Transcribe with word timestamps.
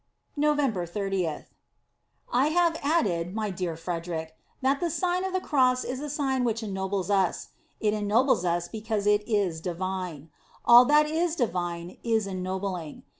November 0.35 0.83
ZOth. 0.87 1.45
I 2.33 2.47
have 2.47 2.75
added, 2.81 3.35
my 3.35 3.51
dear 3.51 3.77
Frederic, 3.77 4.35
that 4.63 4.79
the 4.79 4.89
Sign 4.89 5.23
of 5.23 5.31
the 5.31 5.39
Cross 5.39 5.83
is 5.83 5.99
a 5.99 6.09
Sign 6.09 6.43
which 6.43 6.63
ennobles. 6.63 7.11
It 7.79 7.93
ennobles 7.93 8.43
us 8.43 8.67
because 8.67 9.05
it 9.05 9.21
is 9.29 9.61
divine. 9.61 10.31
All 10.65 10.85
that 10.85 11.05
is 11.05 11.35
divine 11.35 11.97
is 12.01 12.25
ennobling. 12.25 13.03